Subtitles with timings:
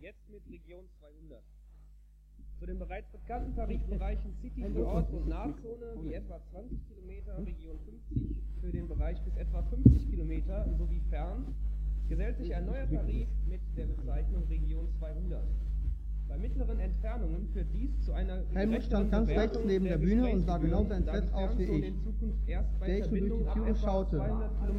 [0.00, 1.42] Jetzt mit Region 200.
[2.58, 7.78] Zu den bereits bekannten Tarifbereichen City für Ort und Nahzone wie etwa 20 Kilometer, Region
[8.10, 11.54] 50 für den Bereich bis etwa 50 Kilometer sowie fern
[12.08, 15.42] gesellt sich ein neuer Tarif mit der Bezeichnung Region 200.
[16.28, 20.40] Bei mittleren Entfernungen führt dies zu einer Helmut stand ganz rechts neben der Bühne und
[20.40, 21.94] sah genauso entsetzt aus wie ich.
[22.86, 24.22] Der ich so durch die Türe schaute.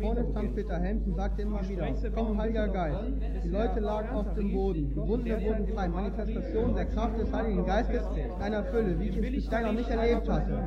[0.02, 3.00] Vorne stand Peter Helms und sagte immer wieder, komm Heiliger Geist.
[3.44, 4.90] Die Leute lagen auf dem Boden.
[4.90, 5.88] Die Wunder wurden frei.
[5.88, 9.90] Manifestation der Kraft des Heiligen Geistes in einer Fülle, wie ich es bisher noch nicht
[9.90, 10.60] erlebt hatte.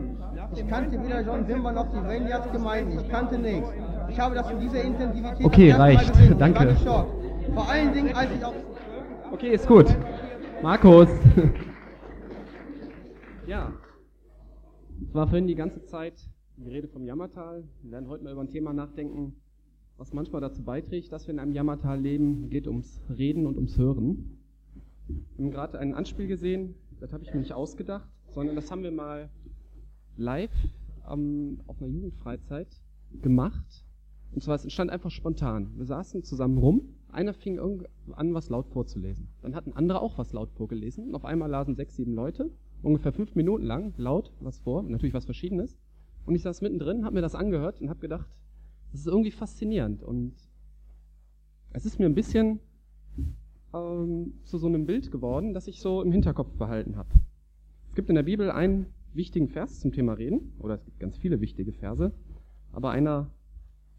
[0.57, 2.99] Ich kannte weder John Simba noch die Rangers Gemeinden.
[2.99, 3.69] Ich kannte nichts.
[4.09, 6.13] Ich habe das in dieser Intensivität Okay, reicht.
[6.39, 6.75] Danke.
[7.55, 8.55] Vor allen Dingen, als ich auch...
[9.33, 9.87] Okay, ist gut.
[10.63, 11.09] Markus.
[13.47, 13.73] ja.
[15.03, 16.29] Es war vorhin die ganze Zeit
[16.59, 17.65] die Rede vom Jammertal.
[17.83, 19.37] Wir werden heute mal über ein Thema nachdenken,
[19.97, 22.45] was manchmal dazu beiträgt, dass wir in einem Jammertal leben.
[22.45, 24.39] Es geht ums Reden und ums Hören.
[25.09, 28.83] Wir haben gerade ein Anspiel gesehen, das habe ich mir nicht ausgedacht, sondern das haben
[28.83, 29.31] wir mal
[30.19, 30.53] live
[31.11, 32.69] ähm, auf einer Jugendfreizeit
[33.23, 33.87] gemacht.
[34.33, 35.73] Und zwar, es entstand einfach spontan.
[35.77, 36.83] Wir saßen zusammen rum
[37.13, 37.59] einer fing
[38.13, 39.29] an, was laut vorzulesen.
[39.43, 41.09] Dann hat ein anderer auch was laut vorgelesen.
[41.09, 42.51] Und auf einmal lasen sechs, sieben Leute,
[42.83, 45.77] ungefähr fünf Minuten lang, laut was vor, natürlich was Verschiedenes.
[46.27, 48.29] Und ich saß mittendrin, habe mir das angehört und habe gedacht,
[48.93, 50.03] das ist irgendwie faszinierend.
[50.03, 50.35] Und
[51.73, 52.61] es ist mir ein bisschen
[53.73, 57.09] ähm, zu so einem Bild geworden, das ich so im Hinterkopf behalten habe.
[57.89, 61.17] Es gibt in der Bibel einen wichtigen Vers zum Thema Reden, oder es gibt ganz
[61.17, 62.13] viele wichtige Verse,
[62.73, 63.31] aber einer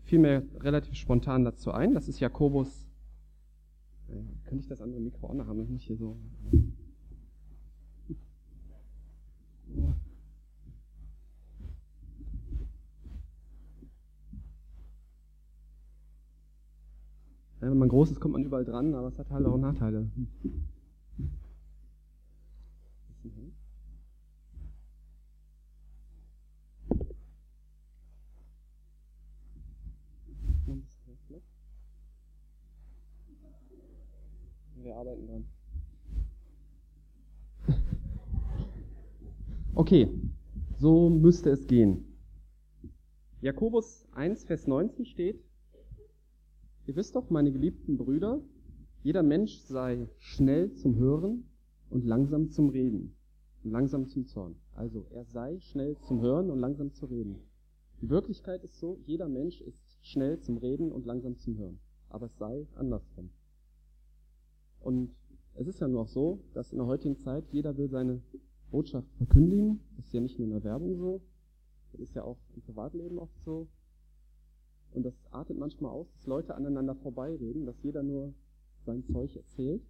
[0.04, 1.94] fiel mir relativ spontan dazu ein.
[1.94, 2.91] Das ist Jakobus
[4.46, 5.62] könnte ich das andere Mikro auch noch haben?
[5.62, 6.18] Ich muss hier so.
[17.60, 20.10] Wenn man groß ist, kommt man überall dran, aber es hat halt auch Nachteile.
[34.92, 35.46] Wir arbeiten dran.
[39.74, 40.10] Okay,
[40.80, 42.04] so müsste es gehen.
[43.40, 45.42] Jakobus 1, Vers 19 steht,
[46.88, 48.42] Ihr wisst doch, meine geliebten Brüder,
[49.02, 51.46] jeder Mensch sei schnell zum Hören
[51.90, 53.16] und langsam zum Reden
[53.64, 54.58] und langsam zum Zorn.
[54.76, 57.38] Also er sei schnell zum Hören und langsam zu reden.
[58.02, 61.80] Die Wirklichkeit ist so, jeder Mensch ist schnell zum Reden und langsam zum Hören.
[62.10, 63.30] Aber es sei andersrum.
[64.82, 65.16] Und
[65.56, 68.22] es ist ja nur auch so, dass in der heutigen Zeit jeder will seine
[68.72, 69.82] Botschaft verkündigen.
[69.96, 71.22] Das ist ja nicht nur in der Werbung so,
[71.92, 73.68] das ist ja auch im Privatleben oft so.
[74.94, 78.34] Und das artet manchmal aus, dass Leute aneinander vorbeireden, dass jeder nur
[78.86, 79.82] sein Zeug erzählt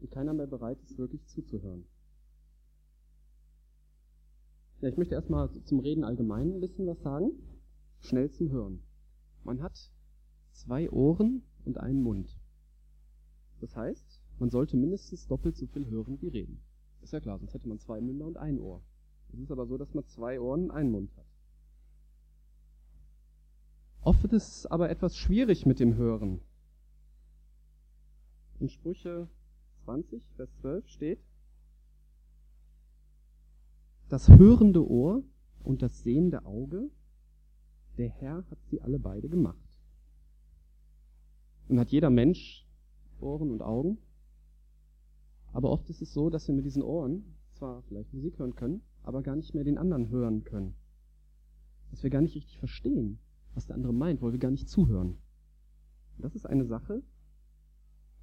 [0.00, 1.86] und keiner mehr bereit ist, wirklich zuzuhören.
[4.80, 7.30] Ja, ich möchte erstmal zum Reden allgemein ein bisschen was sagen.
[8.00, 8.82] Schnell zum Hören.
[9.44, 9.92] Man hat
[10.50, 12.36] zwei Ohren und einen Mund.
[13.62, 16.60] Das heißt, man sollte mindestens doppelt so viel hören wie reden.
[17.00, 18.82] Ist ja klar, sonst hätte man zwei Münder und ein Ohr.
[19.32, 21.24] Es ist aber so, dass man zwei Ohren und einen Mund hat.
[24.00, 26.40] Oft wird es aber etwas schwierig mit dem Hören.
[28.58, 29.28] In Sprüche
[29.84, 31.20] 20, Vers 12 steht,
[34.08, 35.22] das hörende Ohr
[35.62, 36.90] und das sehende Auge,
[37.96, 39.78] der Herr hat sie alle beide gemacht.
[41.68, 42.66] Und hat jeder Mensch
[43.22, 43.98] Ohren und Augen.
[45.52, 48.82] Aber oft ist es so, dass wir mit diesen Ohren zwar vielleicht Musik hören können,
[49.02, 50.74] aber gar nicht mehr den anderen hören können.
[51.90, 53.18] Dass wir gar nicht richtig verstehen,
[53.54, 55.18] was der andere meint, weil wir gar nicht zuhören.
[56.18, 57.02] Das ist eine Sache,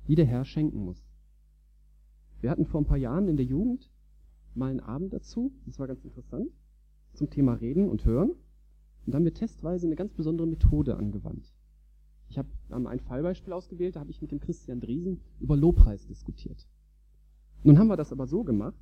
[0.08, 1.06] die der Herr schenken muss.
[2.42, 3.92] Wir hatten vor ein paar Jahren in der Jugend
[4.56, 6.52] mal einen Abend dazu, das war ganz interessant,
[7.14, 8.32] zum Thema Reden und Hören.
[8.32, 11.54] Und da haben wir testweise eine ganz besondere Methode angewandt.
[12.30, 16.68] Ich habe ein Fallbeispiel ausgewählt, da habe ich mit dem Christian Driesen über Lobpreis diskutiert.
[17.64, 18.78] Nun haben wir das aber so gemacht,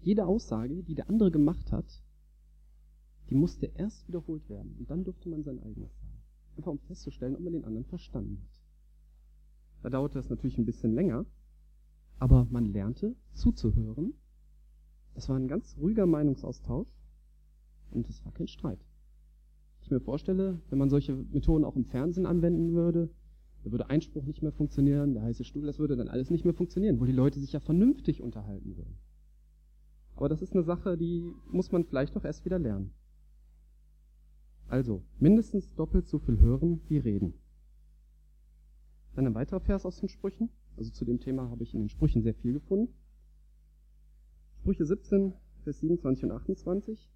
[0.00, 2.02] jede Aussage, die der andere gemacht hat,
[3.28, 6.22] die musste erst wiederholt werden und dann durfte man sein eigenes sagen.
[6.56, 8.60] Einfach um festzustellen, ob man den anderen verstanden hat.
[9.82, 11.26] Da dauerte das natürlich ein bisschen länger,
[12.18, 14.14] aber man lernte zuzuhören.
[15.14, 16.94] Das war ein ganz ruhiger Meinungsaustausch
[17.90, 18.84] und es war kein Streit
[19.84, 23.10] ich mir vorstelle, wenn man solche Methoden auch im Fernsehen anwenden würde,
[23.64, 26.54] da würde Einspruch nicht mehr funktionieren, der heiße Stuhl, das würde dann alles nicht mehr
[26.54, 28.96] funktionieren, wo die Leute sich ja vernünftig unterhalten würden.
[30.16, 32.92] Aber das ist eine Sache, die muss man vielleicht auch erst wieder lernen.
[34.68, 37.34] Also, mindestens doppelt so viel hören wie reden.
[39.14, 40.48] Dann ein weiterer Vers aus den Sprüchen.
[40.76, 42.94] Also zu dem Thema habe ich in den Sprüchen sehr viel gefunden.
[44.60, 47.10] Sprüche 17, Vers 27 und 28.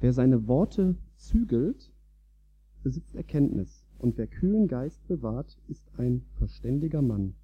[0.00, 1.92] Wer seine Worte zügelt,
[2.84, 7.34] besitzt Erkenntnis, und wer kühlen Geist bewahrt, ist ein verständiger Mann.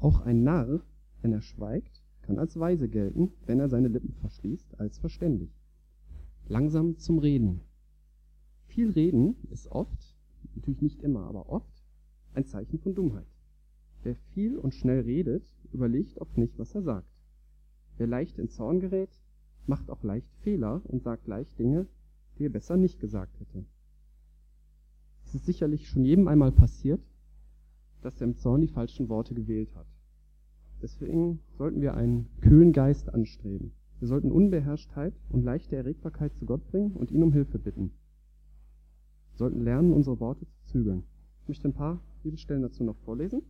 [0.00, 0.80] Auch ein Narr,
[1.20, 5.50] wenn er schweigt, kann als weise gelten, wenn er seine Lippen verschließt, als verständig.
[6.46, 7.60] Langsam zum Reden.
[8.68, 10.16] Viel Reden ist oft,
[10.54, 11.84] natürlich nicht immer, aber oft,
[12.32, 13.26] ein Zeichen von Dummheit.
[14.02, 17.12] Wer viel und schnell redet, überlegt oft nicht, was er sagt.
[17.98, 19.10] Wer leicht in Zorn gerät,
[19.66, 21.86] macht auch leicht Fehler und sagt leicht Dinge,
[22.38, 23.64] die er besser nicht gesagt hätte.
[25.24, 27.00] Es ist sicherlich schon jedem einmal passiert,
[28.00, 29.86] dass er im Zorn die falschen Worte gewählt hat.
[30.80, 33.72] Deswegen sollten wir einen kühlen Geist anstreben.
[33.98, 37.90] Wir sollten Unbeherrschtheit und leichte Erregbarkeit zu Gott bringen und ihn um Hilfe bitten.
[39.32, 41.02] Wir sollten lernen, unsere Worte zu zügeln.
[41.42, 43.42] Ich möchte ein paar Bibelstellen dazu noch vorlesen.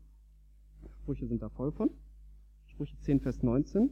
[0.90, 1.90] Sprüche sind da voll von.
[2.64, 3.90] Sprüche 10, Vers 19.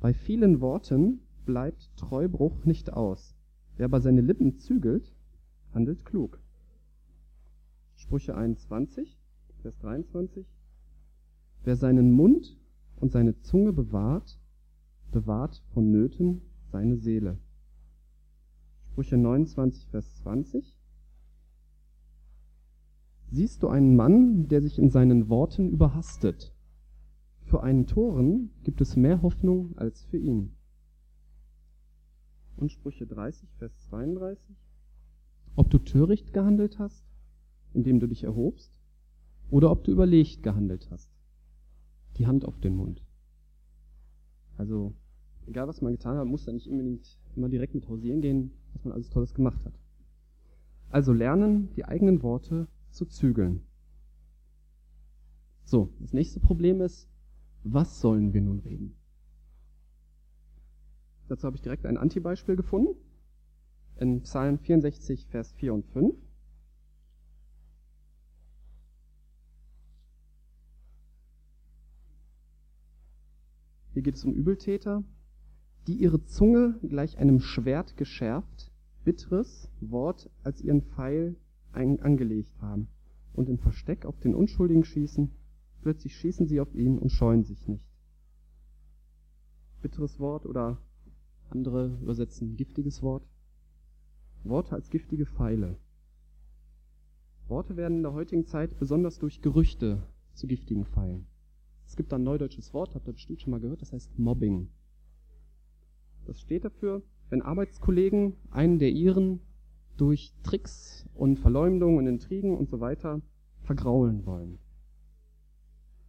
[0.00, 3.34] Bei vielen Worten bleibt Treubruch nicht aus.
[3.80, 5.10] Wer aber seine Lippen zügelt,
[5.72, 6.38] handelt klug.
[7.94, 9.18] Sprüche 21,
[9.62, 10.46] Vers 23.
[11.64, 12.58] Wer seinen Mund
[12.96, 14.38] und seine Zunge bewahrt,
[15.12, 17.38] bewahrt von Nöten seine Seele.
[18.82, 20.76] Sprüche 29, Vers 20.
[23.30, 26.52] Siehst du einen Mann, der sich in seinen Worten überhastet?
[27.46, 30.52] Für einen Toren gibt es mehr Hoffnung als für ihn.
[32.60, 34.54] Und Sprüche 30, Vers 32.
[35.56, 37.04] Ob du töricht gehandelt hast,
[37.74, 38.78] indem du dich erhobst,
[39.50, 41.10] oder ob du überlegt gehandelt hast
[42.20, 43.02] die Hand auf den Mund.
[44.58, 44.92] Also,
[45.46, 48.84] egal was man getan hat, muss da nicht unbedingt immer direkt mit hausieren gehen, was
[48.84, 49.72] man alles Tolles gemacht hat.
[50.90, 53.62] Also lernen, die eigenen Worte zu zügeln.
[55.64, 57.08] So, das nächste Problem ist,
[57.64, 58.96] was sollen wir nun reden?
[61.30, 62.96] Dazu habe ich direkt ein Antibeispiel gefunden.
[64.00, 66.16] In Psalm 64, Vers 4 und 5.
[73.92, 75.04] Hier geht es um Übeltäter,
[75.86, 78.72] die ihre Zunge gleich einem Schwert geschärft,
[79.04, 81.36] bitteres Wort als ihren Pfeil
[81.70, 82.88] angelegt haben
[83.34, 85.30] und im Versteck auf den Unschuldigen schießen,
[85.82, 87.84] plötzlich schießen sie auf ihn und scheuen sich nicht.
[89.80, 90.78] Bitteres Wort oder
[91.52, 93.28] andere übersetzen giftiges Wort.
[94.44, 95.76] Worte als giftige Pfeile.
[97.48, 100.02] Worte werden in der heutigen Zeit besonders durch Gerüchte
[100.34, 101.26] zu giftigen Pfeilen.
[101.86, 104.68] Es gibt ein neudeutsches Wort, habt ihr bestimmt schon mal gehört, das heißt Mobbing.
[106.24, 109.40] Das steht dafür, wenn Arbeitskollegen einen der ihren
[109.96, 113.20] durch Tricks und Verleumdungen und Intrigen und so weiter
[113.62, 114.58] vergraulen wollen.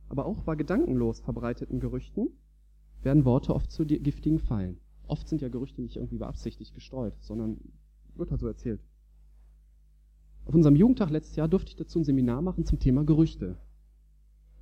[0.08, 2.30] Aber auch bei gedankenlos verbreiteten Gerüchten
[3.02, 4.80] werden Worte oft zu giftigen Fallen.
[5.08, 7.60] Oft sind ja Gerüchte nicht irgendwie beabsichtigt gestreut, sondern
[8.16, 8.82] wird halt so erzählt.
[10.46, 13.58] Auf unserem Jugendtag letztes Jahr durfte ich dazu ein Seminar machen zum Thema Gerüchte.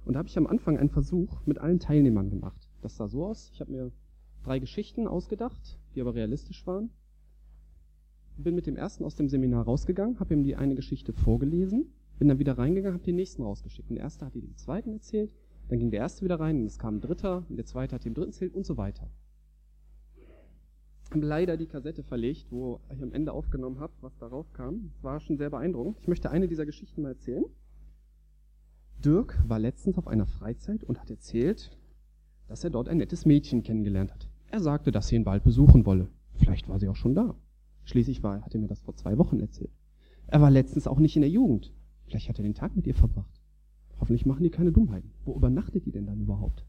[0.06, 2.70] Und da habe ich am Anfang einen Versuch mit allen Teilnehmern gemacht.
[2.82, 3.50] Das sah so aus.
[3.54, 3.92] Ich habe mir
[4.44, 6.90] drei Geschichten ausgedacht, die aber realistisch waren.
[8.38, 12.30] Bin mit dem ersten aus dem Seminar rausgegangen, habe ihm die eine Geschichte vorgelesen, bin
[12.30, 13.90] dann wieder reingegangen, habe den nächsten rausgeschickt.
[13.90, 15.32] Und der erste hat den zweiten erzählt,
[15.68, 18.06] dann ging der erste wieder rein, und es kam ein dritter, und der zweite hat
[18.06, 19.10] dem dritten erzählt und so weiter.
[21.12, 24.92] Leider die Kassette verlegt, wo ich am Ende aufgenommen habe, was da rauskam.
[24.94, 25.98] Das war schon sehr beeindruckend.
[26.02, 27.46] Ich möchte eine dieser Geschichten mal erzählen.
[29.04, 31.72] Dirk war letztens auf einer Freizeit und hat erzählt,
[32.48, 34.30] dass er dort ein nettes Mädchen kennengelernt hat.
[34.52, 36.10] Er sagte, dass sie ihn bald besuchen wolle.
[36.36, 37.36] Vielleicht war sie auch schon da.
[37.86, 39.72] Schließlich war, hat er mir das vor zwei Wochen erzählt.
[40.28, 41.74] Er war letztens auch nicht in der Jugend.
[42.06, 43.42] Vielleicht hat er den Tag mit ihr verbracht.
[44.00, 45.12] Hoffentlich machen die keine Dummheiten.
[45.26, 46.66] Wo übernachtet die denn dann überhaupt?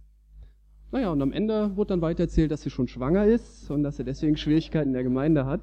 [0.92, 3.98] Naja, und am Ende wurde dann weiter erzählt, dass sie schon schwanger ist und dass
[3.98, 5.60] er deswegen Schwierigkeiten in der Gemeinde hat.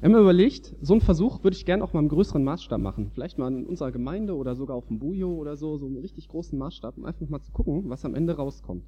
[0.00, 3.10] Wir haben überlegt, so einen Versuch würde ich gerne auch mal im größeren Maßstab machen.
[3.14, 6.28] Vielleicht mal in unserer Gemeinde oder sogar auf dem Bujo oder so, so einen richtig
[6.28, 8.84] großen Maßstab, um einfach mal zu gucken, was am Ende rauskommt.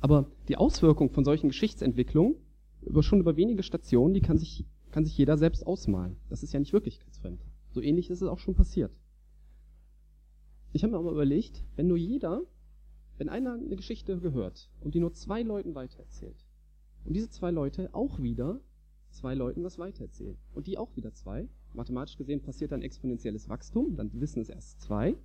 [0.00, 2.36] Aber die Auswirkung von solchen Geschichtsentwicklungen
[2.82, 6.16] über schon über wenige Stationen, die kann sich, kann sich jeder selbst ausmalen.
[6.30, 7.40] Das ist ja nicht wirklichkeitsfremd.
[7.72, 8.92] So ähnlich ist es auch schon passiert.
[10.72, 12.42] Ich habe mir auch mal überlegt, wenn nur jeder,
[13.18, 16.46] wenn einer eine Geschichte gehört und die nur zwei Leuten weitererzählt,
[17.04, 18.60] und diese zwei Leute auch wieder
[19.10, 20.36] zwei Leuten was weitererzählen.
[20.54, 21.48] Und die auch wieder zwei.
[21.74, 23.96] Mathematisch gesehen passiert dann exponentielles Wachstum.
[23.96, 25.16] Dann wissen es erst zwei.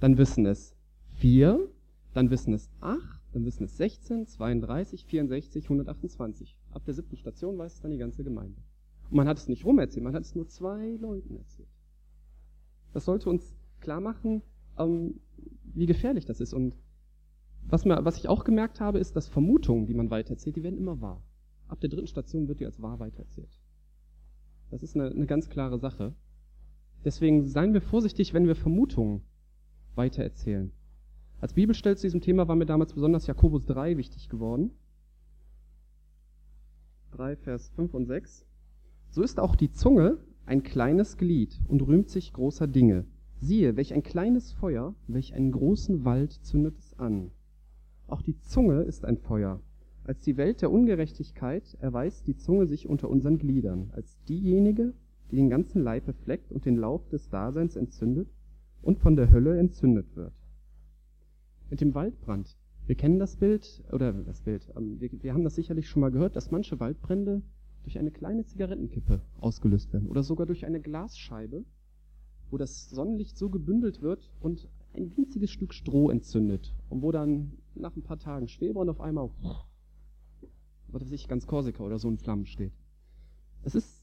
[0.00, 0.74] Dann wissen es
[1.14, 1.68] vier.
[2.14, 3.22] Dann wissen es acht.
[3.32, 6.58] Dann wissen es 16, 32, 64, 128.
[6.72, 8.60] Ab der siebten Station weiß es dann die ganze Gemeinde.
[9.10, 11.68] Und man hat es nicht rumerzählt, man hat es nur zwei Leuten erzählt.
[12.92, 14.42] Das sollte uns klar machen,
[14.78, 15.20] ähm,
[15.74, 16.52] wie gefährlich das ist.
[16.52, 16.74] Und
[17.62, 20.78] was, mir, was ich auch gemerkt habe, ist, dass Vermutungen, die man weitererzählt, die werden
[20.78, 21.22] immer wahr.
[21.68, 23.60] Ab der dritten Station wird die als wahr weitererzählt.
[24.70, 26.14] Das ist eine, eine ganz klare Sache.
[27.04, 29.22] Deswegen seien wir vorsichtig, wenn wir Vermutungen
[29.94, 30.72] weitererzählen.
[31.40, 34.72] Als Bibelstelle zu diesem Thema war mir damals besonders Jakobus 3 wichtig geworden.
[37.12, 38.44] 3, Vers 5 und 6.
[39.10, 43.04] So ist auch die Zunge ein kleines Glied und rühmt sich großer Dinge.
[43.40, 47.30] Siehe, welch ein kleines Feuer, welch einen großen Wald zündet es an.
[48.08, 49.60] Auch die Zunge ist ein Feuer.
[50.02, 54.92] Als die Welt der Ungerechtigkeit erweist die Zunge sich unter unseren Gliedern, als diejenige,
[55.30, 58.28] die den ganzen Leib befleckt und den Lauf des Daseins entzündet
[58.82, 60.32] und von der Hölle entzündet wird.
[61.70, 62.56] Mit dem Waldbrand.
[62.86, 66.10] Wir kennen das Bild, oder das Bild, ähm, wir, wir haben das sicherlich schon mal
[66.10, 67.42] gehört, dass manche Waldbrände
[67.84, 71.64] durch eine kleine Zigarettenkippe ausgelöst werden oder sogar durch eine Glasscheibe,
[72.50, 77.52] wo das Sonnenlicht so gebündelt wird und ein winziges Stück Stroh entzündet und wo dann
[77.74, 79.30] nach ein paar Tagen Schwebern auf einmal,
[80.88, 82.72] was weiß ich, ganz Korsika oder so in Flammen steht.
[83.62, 84.02] Es ist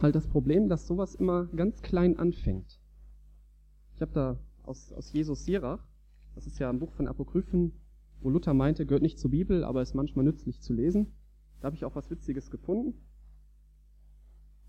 [0.00, 2.80] halt das Problem, dass sowas immer ganz klein anfängt.
[3.94, 5.86] Ich habe da aus, aus Jesus Sirach,
[6.34, 7.72] das ist ja ein Buch von Apokryphen,
[8.20, 11.12] wo Luther meinte, gehört nicht zur Bibel, aber ist manchmal nützlich zu lesen.
[11.60, 12.94] Da habe ich auch was Witziges gefunden.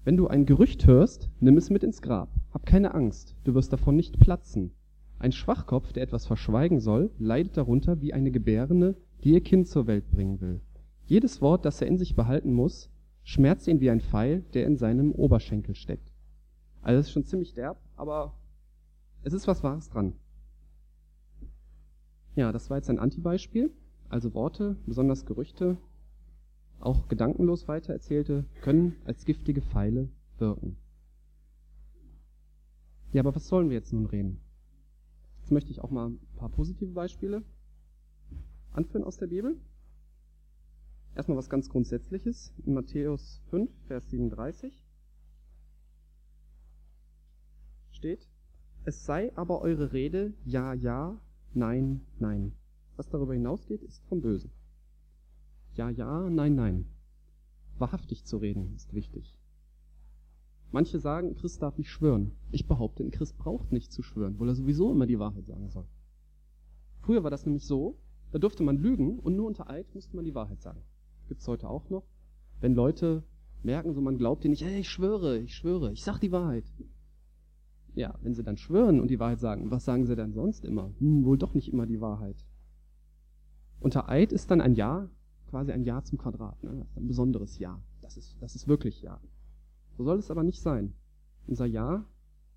[0.06, 2.28] Wenn du ein Gerücht hörst, nimm es mit ins Grab.
[2.52, 4.72] Hab keine Angst, du wirst davon nicht platzen.
[5.18, 9.88] Ein Schwachkopf, der etwas verschweigen soll, leidet darunter wie eine Gebärende, die ihr Kind zur
[9.88, 10.60] Welt bringen will.
[11.06, 12.90] Jedes Wort, das er in sich behalten muss,
[13.24, 16.12] schmerzt ihn wie ein Pfeil, der in seinem Oberschenkel steckt.
[16.82, 18.34] Also das ist schon ziemlich derb, aber
[19.22, 20.14] es ist was Wahres dran.
[22.36, 23.72] Ja, das war jetzt ein Antibeispiel.
[24.10, 25.78] Also Worte, besonders Gerüchte,
[26.80, 30.78] auch gedankenlos weitererzählte, können als giftige Pfeile wirken.
[33.14, 34.40] Ja, aber was sollen wir jetzt nun reden?
[35.40, 37.44] Jetzt möchte ich auch mal ein paar positive Beispiele
[38.72, 39.56] anführen aus der Bibel.
[41.16, 42.54] Erstmal was ganz Grundsätzliches.
[42.66, 44.84] In Matthäus 5, Vers 37
[47.92, 48.28] steht,
[48.86, 51.20] es sei aber eure Rede ja, ja,
[51.54, 52.54] nein, nein.
[52.96, 54.52] Was darüber hinausgeht, ist vom Bösen.
[55.76, 56.86] Ja, ja, nein, nein.
[57.78, 59.40] Wahrhaftig zu reden ist wichtig.
[60.72, 62.32] Manche sagen, Christ darf nicht schwören.
[62.52, 65.70] Ich behaupte, ein Christ braucht nicht zu schwören, weil er sowieso immer die Wahrheit sagen
[65.70, 65.86] soll.
[67.02, 67.98] Früher war das nämlich so,
[68.32, 70.82] da durfte man lügen und nur unter Eid musste man die Wahrheit sagen.
[71.28, 72.04] Gibt's heute auch noch.
[72.60, 73.24] Wenn Leute
[73.64, 76.66] merken, so man glaubt dir nicht, hey, ich schwöre, ich schwöre, ich sag die Wahrheit.
[77.96, 80.92] Ja, wenn sie dann schwören und die Wahrheit sagen, was sagen sie dann sonst immer?
[81.00, 82.46] Hm, wohl doch nicht immer die Wahrheit.
[83.80, 85.10] Unter Eid ist dann ein Ja
[85.54, 86.64] quasi ein Ja zum Quadrat.
[86.64, 86.72] Ne?
[86.80, 87.80] Das ist ein besonderes Ja.
[88.02, 89.22] Das ist, das ist wirklich Ja.
[89.96, 90.96] So soll es aber nicht sein.
[91.46, 92.08] Unser Ja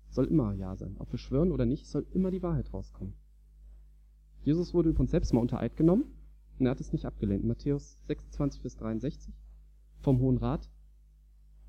[0.09, 0.95] soll immer Ja sein.
[0.97, 3.13] Ob wir schwören oder nicht, soll immer die Wahrheit rauskommen.
[4.41, 6.05] Jesus wurde übrigens selbst mal unter Eid genommen
[6.57, 7.45] und er hat es nicht abgelehnt.
[7.45, 9.31] Matthäus 26 bis 63
[9.99, 10.67] vom Hohen Rat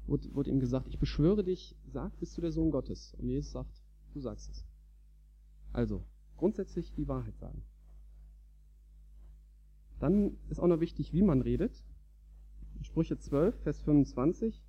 [0.06, 3.14] wurde, wurde ihm gesagt, ich beschwöre dich, sag, bist du der Sohn Gottes.
[3.18, 3.82] Und Jesus sagt,
[4.14, 4.64] du sagst es.
[5.74, 6.04] Also,
[6.38, 7.62] grundsätzlich die Wahrheit sagen.
[9.98, 11.84] Dann ist auch noch wichtig, wie man redet.
[12.82, 14.62] Sprüche 12, Vers 25.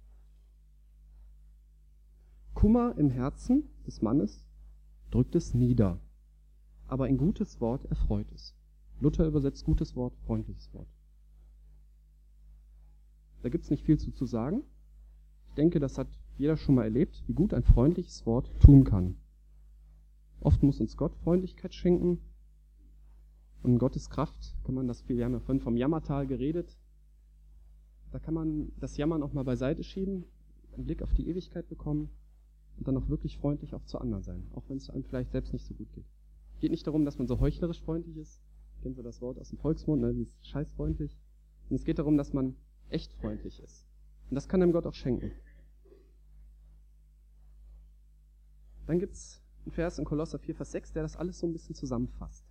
[2.54, 4.46] Kummer im Herzen des Mannes
[5.12, 6.00] drückt es nieder,
[6.88, 8.56] aber ein gutes Wort erfreut es.
[9.00, 10.90] Luther übersetzt gutes Wort, freundliches Wort.
[13.42, 14.64] Da gibt's nicht viel zu, zu sagen.
[15.48, 16.08] Ich denke, das hat
[16.38, 19.16] jeder schon mal erlebt, wie gut ein freundliches Wort tun kann.
[20.42, 22.20] Oft muss uns Gott Freundlichkeit schenken.
[23.62, 26.78] Und Gottes Kraft kann man das, wir haben ja vorhin vom Jammertal geredet,
[28.12, 30.24] da kann man das Jammern auch mal beiseite schieben,
[30.74, 32.10] einen Blick auf die Ewigkeit bekommen
[32.78, 35.54] und dann auch wirklich freundlich auch zu anderen sein, auch wenn es einem vielleicht selbst
[35.54, 36.06] nicht so gut geht.
[36.60, 38.42] Geht nicht darum, dass man so heuchlerisch freundlich ist.
[38.82, 40.14] Kennen Sie das Wort aus dem Volksmund, ne?
[40.14, 41.18] Dieses scheißfreundlich.
[41.70, 42.56] Und es geht darum, dass man
[42.90, 43.86] echt freundlich ist.
[44.30, 45.32] Und das kann einem Gott auch schenken.
[48.88, 51.76] Dann gibt's einen Vers in Kolosser 4, Vers 6, der das alles so ein bisschen
[51.76, 52.49] zusammenfasst.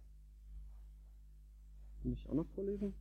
[2.02, 2.95] Kann ich auch noch vorlesen?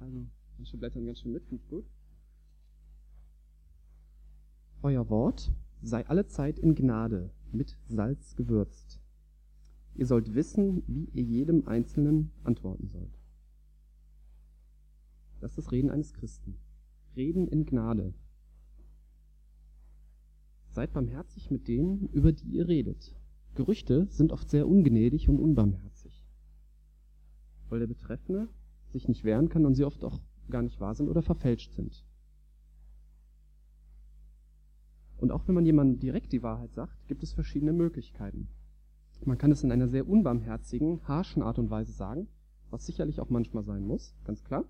[0.00, 0.26] Also,
[0.56, 1.84] manche blättern ganz schön mit, finde gut.
[4.82, 5.52] Euer Wort
[5.82, 8.98] sei alle Zeit in Gnade, mit Salz gewürzt.
[9.94, 13.18] Ihr sollt wissen, wie ihr jedem Einzelnen antworten sollt.
[15.40, 16.56] Das ist das Reden eines Christen.
[17.16, 18.14] Reden in Gnade.
[20.70, 23.14] Seid barmherzig mit denen, über die ihr redet.
[23.54, 26.24] Gerüchte sind oft sehr ungnädig und unbarmherzig,
[27.68, 28.48] weil der Betreffende
[28.88, 32.04] sich nicht wehren kann und sie oft auch gar nicht wahr sind oder verfälscht sind.
[35.16, 38.48] Und auch wenn man jemandem direkt die Wahrheit sagt, gibt es verschiedene Möglichkeiten.
[39.24, 42.28] Man kann es in einer sehr unbarmherzigen, harschen Art und Weise sagen,
[42.70, 44.64] was sicherlich auch manchmal sein muss, ganz klar.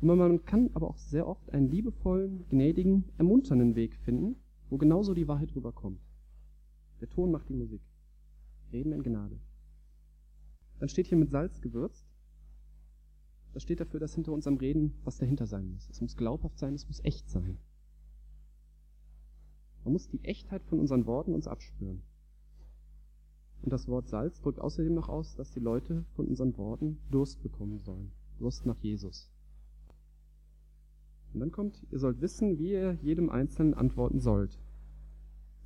[0.00, 4.36] Und man kann aber auch sehr oft einen liebevollen, gnädigen, ermunternden Weg finden,
[4.68, 6.00] wo genauso die Wahrheit rüberkommt.
[7.00, 7.80] Der Ton macht die Musik.
[8.72, 9.38] Reden in Gnade.
[10.78, 12.06] Dann steht hier mit Salz gewürzt.
[13.52, 15.88] Das steht dafür, dass hinter unserem Reden was dahinter sein muss.
[15.90, 17.58] Es muss glaubhaft sein, es muss echt sein.
[19.84, 22.02] Man muss die Echtheit von unseren Worten uns abspüren.
[23.62, 27.42] Und das Wort Salz drückt außerdem noch aus, dass die Leute von unseren Worten Durst
[27.42, 28.12] bekommen sollen.
[28.38, 29.30] Durst nach Jesus.
[31.32, 34.58] Und dann kommt, ihr sollt wissen, wie ihr jedem Einzelnen antworten sollt.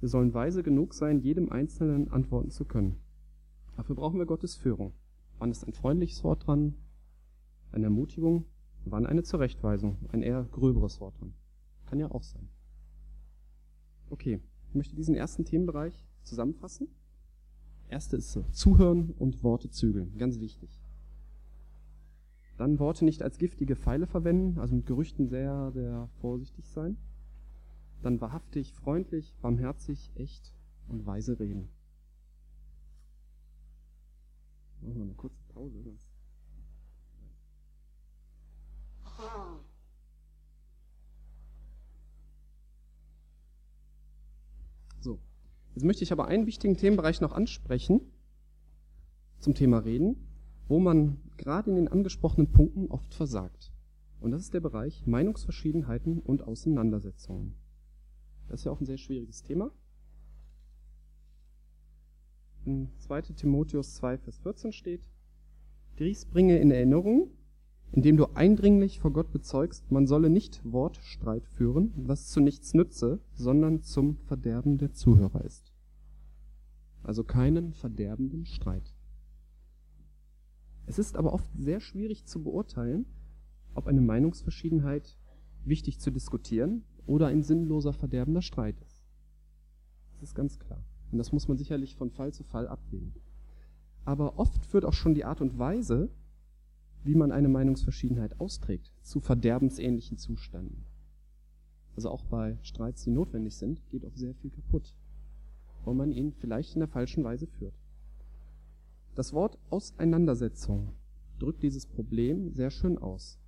[0.03, 2.97] Wir sollen weise genug sein, jedem Einzelnen antworten zu können.
[3.77, 4.95] Dafür brauchen wir Gottes Führung.
[5.39, 6.75] Wann ist ein freundliches Wort dran?
[7.71, 8.47] Eine Ermutigung?
[8.85, 9.99] Wann eine Zurechtweisung?
[10.11, 11.35] Ein eher gröberes Wort dran?
[11.87, 12.49] Kann ja auch sein.
[14.11, 16.89] Okay, ich möchte diesen ersten Themenbereich zusammenfassen.
[17.89, 20.83] Erste ist so, Zuhören und Worte zügeln, ganz wichtig.
[22.57, 26.97] Dann Worte nicht als giftige Pfeile verwenden, also mit Gerüchten sehr, sehr vorsichtig sein.
[28.03, 30.53] Dann wahrhaftig, freundlich, barmherzig, echt
[30.89, 31.69] und weise reden.
[34.81, 35.79] Machen wir eine kurze Pause.
[44.99, 45.21] So,
[45.75, 48.01] jetzt möchte ich aber einen wichtigen Themenbereich noch ansprechen
[49.39, 50.17] zum Thema Reden,
[50.67, 53.73] wo man gerade in den angesprochenen Punkten oft versagt.
[54.21, 57.62] Und das ist der Bereich Meinungsverschiedenheiten und Auseinandersetzungen.
[58.53, 59.71] Das ist ja auch ein sehr schwieriges Thema.
[62.67, 63.23] In 2.
[63.35, 65.09] Timotheus 2, Vers 14 steht,
[65.99, 67.31] dies bringe in Erinnerung,
[67.93, 73.23] indem du eindringlich vor Gott bezeugst, man solle nicht Wortstreit führen, was zu nichts nütze,
[73.33, 75.73] sondern zum Verderben der Zuhörer ist.
[77.03, 78.95] Also keinen verderbenden Streit.
[80.85, 83.07] Es ist aber oft sehr schwierig zu beurteilen,
[83.73, 85.17] ob eine Meinungsverschiedenheit
[85.65, 89.05] wichtig zu diskutieren oder ein sinnloser verderbender Streit ist.
[90.15, 90.85] Das ist ganz klar.
[91.11, 93.15] Und das muss man sicherlich von Fall zu Fall abwägen.
[94.05, 96.11] Aber oft führt auch schon die Art und Weise,
[97.05, 100.85] wie man eine Meinungsverschiedenheit austrägt, zu verderbensähnlichen Zuständen.
[101.97, 104.95] Also auch bei Streits, die notwendig sind, geht auch sehr viel kaputt,
[105.85, 107.75] weil man ihn vielleicht in der falschen Weise führt.
[109.15, 110.95] Das Wort Auseinandersetzung
[111.39, 113.39] drückt dieses Problem sehr schön aus.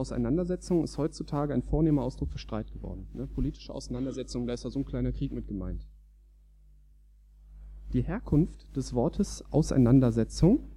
[0.00, 3.06] Auseinandersetzung ist heutzutage ein vornehmer Ausdruck für Streit geworden.
[3.12, 3.26] Ne?
[3.26, 5.86] Politische Auseinandersetzung, da ist da so ein kleiner Krieg mit gemeint.
[7.92, 10.70] Die Herkunft des Wortes Auseinandersetzung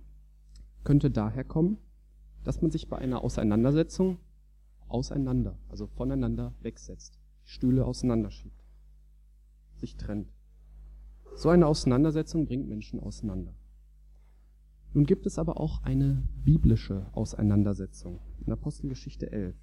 [0.84, 1.78] könnte daher kommen,
[2.44, 4.18] dass man sich bei einer Auseinandersetzung
[4.90, 8.66] auseinander, also voneinander wegsetzt, die Stühle auseinanderschiebt,
[9.76, 10.34] sich trennt.
[11.36, 13.56] So eine Auseinandersetzung bringt Menschen auseinander.
[14.94, 19.56] Nun gibt es aber auch eine biblische Auseinandersetzung in Apostelgeschichte 11.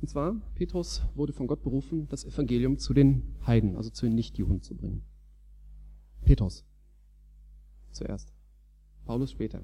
[0.00, 4.14] Und zwar, Petrus wurde von Gott berufen, das Evangelium zu den Heiden, also zu den
[4.14, 5.02] Nichtjuden zu bringen.
[6.24, 6.64] Petrus
[7.92, 8.32] zuerst,
[9.04, 9.62] Paulus später.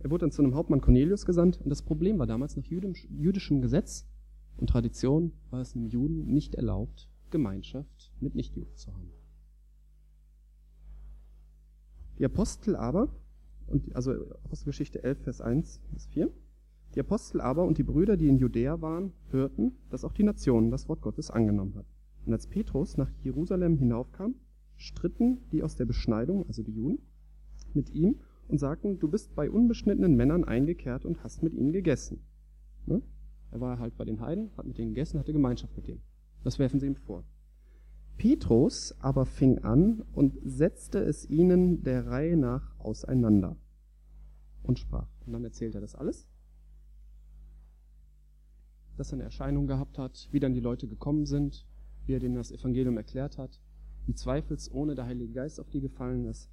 [0.00, 3.62] Er wurde dann zu einem Hauptmann Cornelius gesandt und das Problem war damals nach jüdischem
[3.62, 4.08] Gesetz
[4.56, 9.10] und Tradition war es einem Juden nicht erlaubt, Gemeinschaft mit Nichtjuden zu haben.
[12.18, 13.08] Die Apostel aber,
[13.66, 14.12] und, also
[14.44, 16.30] Apostelgeschichte 11, Vers 1 bis 4,
[16.94, 20.70] die Apostel aber und die Brüder, die in Judäa waren, hörten, dass auch die Nationen
[20.70, 21.88] das Wort Gottes angenommen hatten.
[22.26, 24.36] Und als Petrus nach Jerusalem hinaufkam,
[24.76, 26.98] stritten die aus der Beschneidung, also die Juden,
[27.74, 32.20] mit ihm und sagten, du bist bei unbeschnittenen Männern eingekehrt und hast mit ihnen gegessen.
[32.86, 33.02] Ne?
[33.50, 36.02] Er war halt bei den Heiden, hat mit denen gegessen, hatte Gemeinschaft mit denen.
[36.44, 37.24] Das werfen sie ihm vor.
[38.16, 43.56] Petrus aber fing an und setzte es ihnen der Reihe nach auseinander
[44.62, 45.08] und sprach.
[45.26, 46.28] Und dann erzählt er das alles
[48.96, 51.66] dass er eine Erscheinung gehabt hat, wie dann die Leute gekommen sind,
[52.06, 53.60] wie er denen das Evangelium erklärt hat,
[54.06, 56.50] wie zweifelsohne der Heilige Geist auf die gefallen ist.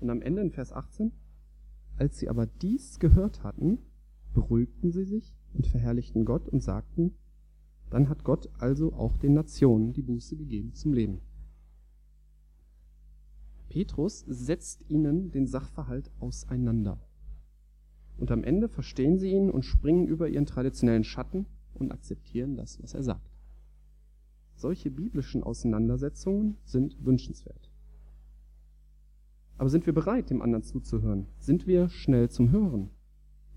[0.00, 1.12] Und am Ende in Vers 18,
[1.96, 3.78] als sie aber dies gehört hatten,
[4.34, 7.14] beruhigten sie sich und verherrlichten Gott und sagten,
[7.90, 11.20] dann hat Gott also auch den Nationen die Buße gegeben zum Leben.
[13.68, 16.98] Petrus setzt ihnen den Sachverhalt auseinander.
[18.16, 22.82] Und am Ende verstehen sie ihn und springen über ihren traditionellen Schatten und akzeptieren das,
[22.82, 23.30] was er sagt.
[24.54, 27.70] Solche biblischen Auseinandersetzungen sind wünschenswert.
[29.58, 31.26] Aber sind wir bereit, dem anderen zuzuhören?
[31.38, 32.90] Sind wir schnell zum Hören?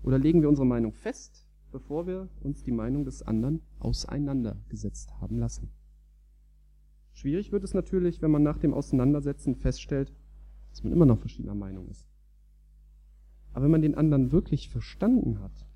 [0.02, 5.38] Oder legen wir unsere Meinung fest, bevor wir uns die Meinung des anderen auseinandergesetzt haben
[5.38, 5.70] lassen?
[7.12, 10.12] Schwierig wird es natürlich, wenn man nach dem Auseinandersetzen feststellt,
[10.70, 12.08] dass man immer noch verschiedener Meinung ist.
[13.52, 15.66] Aber wenn man den anderen wirklich verstanden hat,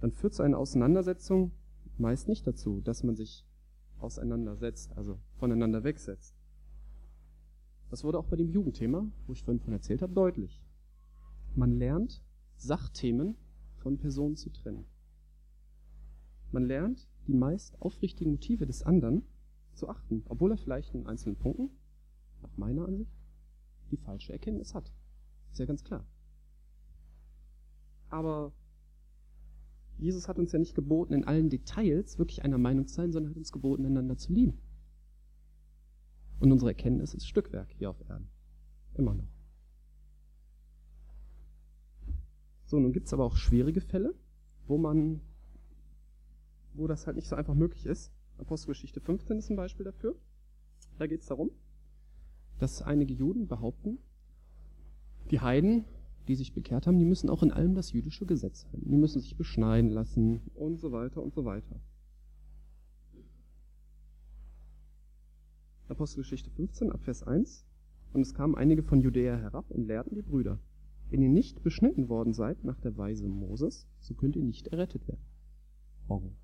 [0.00, 1.52] dann führt so eine Auseinandersetzung
[1.98, 3.46] meist nicht dazu, dass man sich
[3.98, 6.34] auseinandersetzt, also voneinander wegsetzt.
[7.90, 10.62] Das wurde auch bei dem Jugendthema, wo ich vorhin von erzählt habe, deutlich.
[11.54, 12.22] Man lernt,
[12.56, 13.36] Sachthemen
[13.80, 14.86] von Personen zu trennen.
[16.52, 19.22] Man lernt, die meist aufrichtigen Motive des anderen
[19.74, 21.70] zu achten, obwohl er vielleicht in einzelnen Punkten,
[22.42, 23.12] nach meiner Ansicht,
[23.90, 24.92] die falsche Erkenntnis hat.
[25.50, 26.06] Ist ja ganz klar.
[28.08, 28.52] Aber
[29.98, 33.30] Jesus hat uns ja nicht geboten, in allen Details wirklich einer Meinung zu sein, sondern
[33.30, 34.58] hat uns geboten, einander zu lieben.
[36.40, 38.28] Und unsere Erkenntnis ist Stückwerk hier auf Erden.
[38.94, 39.39] Immer noch.
[42.70, 44.14] So, nun gibt es aber auch schwierige Fälle,
[44.68, 45.20] wo man,
[46.72, 48.12] wo das halt nicht so einfach möglich ist.
[48.38, 50.14] Apostelgeschichte 15 ist ein Beispiel dafür.
[50.96, 51.50] Da geht es darum,
[52.60, 53.98] dass einige Juden behaupten,
[55.32, 55.84] die Heiden,
[56.28, 58.88] die sich bekehrt haben, die müssen auch in allem das jüdische Gesetz halten.
[58.88, 61.80] Die müssen sich beschneiden lassen und so weiter und so weiter.
[65.88, 67.66] Apostelgeschichte 15 ab Vers 1.
[68.12, 70.60] Und es kamen einige von Judäa herab und lehrten die Brüder.
[71.10, 75.08] Wenn ihr nicht beschnitten worden seid nach der Weise Moses, so könnt ihr nicht errettet
[75.08, 75.24] werden.
[76.08, 76.36] Morgen.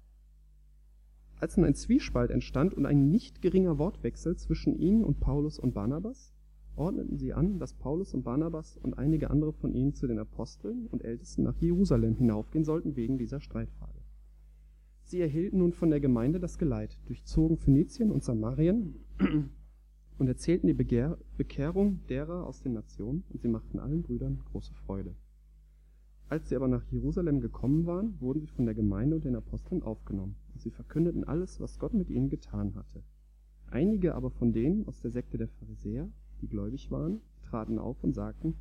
[1.39, 5.75] Als nun ein Zwiespalt entstand und ein nicht geringer Wortwechsel zwischen ihnen und Paulus und
[5.75, 6.33] Barnabas,
[6.75, 10.87] ordneten sie an, dass Paulus und Barnabas und einige andere von ihnen zu den Aposteln
[10.89, 14.01] und Ältesten nach Jerusalem hinaufgehen sollten wegen dieser Streitfrage.
[15.03, 18.97] Sie erhielten nun von der Gemeinde das Geleit, durchzogen Phönizien und Samarien
[20.19, 24.75] und erzählten die Begehr Bekehrung derer aus den Nationen, und sie machten allen Brüdern große
[24.75, 25.15] Freude.
[26.29, 29.83] Als sie aber nach Jerusalem gekommen waren, wurden sie von der Gemeinde und den Aposteln
[29.83, 33.03] aufgenommen, und sie verkündeten alles, was Gott mit ihnen getan hatte.
[33.71, 36.09] Einige aber von denen aus der Sekte der Pharisäer,
[36.41, 38.57] die gläubig waren, traten auf und sagten,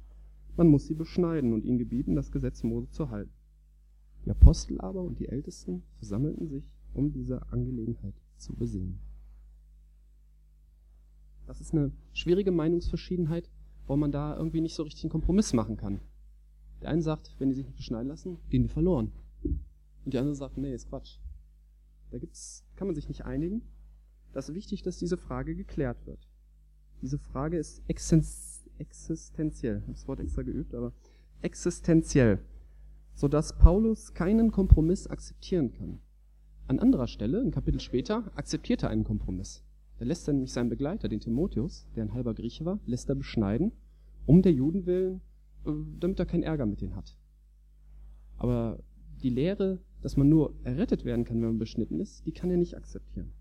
[0.57, 3.33] man muss sie beschneiden und ihnen gebieten, das Gesetz Mose zu halten.
[4.25, 8.99] Die Apostel aber und die Ältesten versammelten sich, um diese Angelegenheit zu besehen.
[11.47, 13.49] Das ist eine schwierige Meinungsverschiedenheit,
[13.87, 15.99] wo man da irgendwie nicht so richtig einen Kompromiss machen kann.
[16.81, 19.11] Der eine sagt, wenn die sich nicht beschneiden lassen, gehen die verloren.
[19.43, 21.19] Und die andere sagt, nee, ist Quatsch.
[22.11, 23.61] Da gibt's, kann man sich nicht einigen.
[24.33, 26.27] Das ist wichtig, dass diese Frage geklärt wird.
[27.01, 29.77] Diese Frage ist existenziell.
[29.77, 30.93] Ich habe das Wort extra geübt, aber
[31.41, 32.39] existenziell
[33.15, 35.99] sodass Paulus keinen Kompromiss akzeptieren kann.
[36.67, 39.63] An anderer Stelle, ein Kapitel später, akzeptiert er einen Kompromiss.
[39.97, 43.15] Da lässt er nämlich seinen Begleiter, den Timotheus, der ein halber Grieche war, lässt er
[43.15, 43.71] beschneiden,
[44.25, 45.21] um der Juden willen,
[45.65, 47.17] äh, damit er keinen Ärger mit denen hat.
[48.37, 48.79] Aber
[49.21, 52.57] die Lehre, dass man nur errettet werden kann, wenn man beschnitten ist, die kann er
[52.57, 53.31] nicht akzeptieren.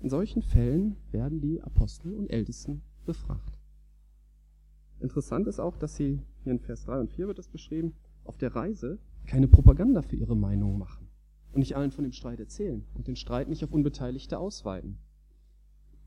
[0.00, 3.58] In solchen Fällen werden die Apostel und Ältesten befragt.
[5.00, 8.36] Interessant ist auch, dass sie, hier in Vers 3 und 4 wird das beschrieben, auf
[8.38, 11.08] der Reise keine Propaganda für ihre Meinung machen
[11.52, 14.98] und nicht allen von dem Streit erzählen und den Streit nicht auf Unbeteiligte ausweiten.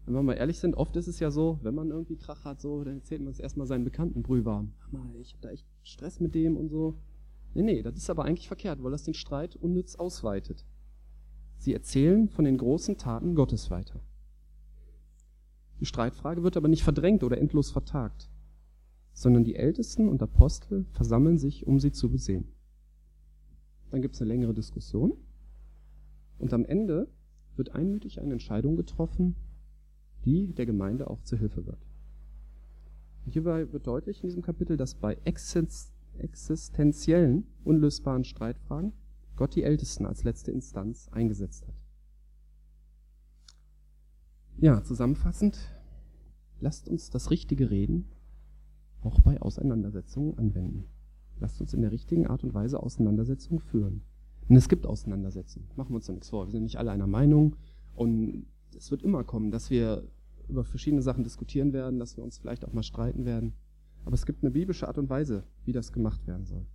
[0.06, 2.62] Wenn wir mal ehrlich sind, oft ist es ja so, wenn man irgendwie Krach hat,
[2.62, 4.74] so, dann erzählt man es erstmal seinen Bekannten brühwarm.
[4.92, 6.96] Mal, ich habe da echt Stress mit dem und so.
[7.54, 10.66] Nee, nee, das ist aber eigentlich verkehrt, weil das den Streit unnütz ausweitet.
[11.58, 14.00] Sie erzählen von den großen Taten Gottes weiter.
[15.80, 18.30] Die Streitfrage wird aber nicht verdrängt oder endlos vertagt
[19.20, 22.48] sondern die Ältesten und Apostel versammeln sich, um sie zu besehen.
[23.92, 25.12] Dann gibt es eine längere Diskussion
[26.38, 27.10] und am Ende
[27.58, 29.36] wird einmütig eine Entscheidung getroffen,
[30.26, 31.86] die der Gemeinde auch zur Hilfe wird.
[33.26, 35.18] Hierbei wird deutlich in diesem Kapitel, dass bei
[36.18, 38.94] existenziellen, unlösbaren Streitfragen
[39.36, 41.76] Gott die Ältesten als letzte Instanz eingesetzt hat.
[44.58, 45.58] Ja, zusammenfassend,
[46.60, 48.10] lasst uns das Richtige reden
[49.02, 50.86] auch bei Auseinandersetzungen anwenden.
[51.40, 54.04] Lasst uns in der richtigen Art und Weise Auseinandersetzungen führen.
[54.48, 55.68] Denn es gibt Auseinandersetzungen.
[55.76, 56.48] Machen wir uns da nichts vor.
[56.48, 57.56] Wir sind nicht alle einer Meinung.
[57.96, 60.08] Und es wird immer kommen, dass wir
[60.48, 63.54] über verschiedene Sachen diskutieren werden, dass wir uns vielleicht auch mal streiten werden.
[64.06, 66.66] Aber es gibt eine biblische Art und Weise, wie das gemacht werden soll.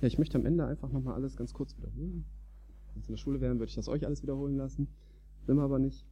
[0.00, 2.24] Ja, ich möchte am Ende einfach nochmal alles ganz kurz wiederholen.
[2.92, 4.88] Wenn es in der Schule wären, würde ich das euch alles wiederholen lassen.
[5.46, 6.06] Will man aber nicht.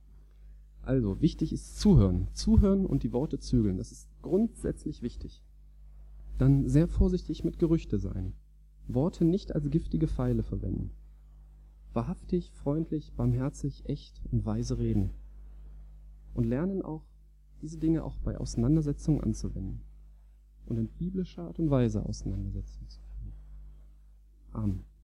[0.82, 2.28] Also, wichtig ist zuhören.
[2.32, 3.76] Zuhören und die Worte zügeln.
[3.76, 5.42] Das ist grundsätzlich wichtig.
[6.38, 8.32] Dann sehr vorsichtig mit Gerüchte sein.
[8.86, 10.90] Worte nicht als giftige Pfeile verwenden.
[11.92, 15.10] Wahrhaftig, freundlich, barmherzig, echt und weise reden.
[16.34, 17.02] Und lernen auch
[17.62, 19.82] diese Dinge auch bei Auseinandersetzungen anzuwenden
[20.66, 23.32] und in biblischer Art und Weise Auseinandersetzungen zu führen.
[24.52, 24.89] Amen.